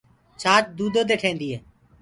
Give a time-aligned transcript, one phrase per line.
[0.41, 1.57] ڇآچ دودو دي ٺينديٚ هي۔